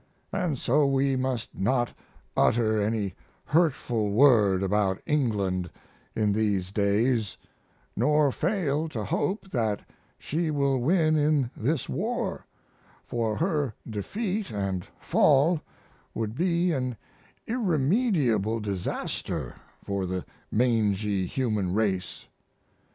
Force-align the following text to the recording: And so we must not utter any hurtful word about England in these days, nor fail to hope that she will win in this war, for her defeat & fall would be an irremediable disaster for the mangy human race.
And 0.33 0.57
so 0.57 0.87
we 0.87 1.15
must 1.15 1.53
not 1.55 1.91
utter 2.35 2.81
any 2.81 3.13
hurtful 3.45 4.09
word 4.09 4.63
about 4.63 4.99
England 5.05 5.69
in 6.15 6.33
these 6.33 6.71
days, 6.71 7.37
nor 7.95 8.31
fail 8.31 8.89
to 8.89 9.05
hope 9.05 9.51
that 9.51 9.83
she 10.17 10.49
will 10.49 10.79
win 10.79 11.15
in 11.17 11.51
this 11.55 11.87
war, 11.87 12.47
for 13.05 13.35
her 13.37 13.75
defeat 13.87 14.51
& 14.77 14.97
fall 14.99 15.61
would 16.15 16.33
be 16.33 16.71
an 16.71 16.97
irremediable 17.45 18.59
disaster 18.59 19.53
for 19.83 20.07
the 20.07 20.25
mangy 20.51 21.27
human 21.27 21.75
race. 21.75 22.27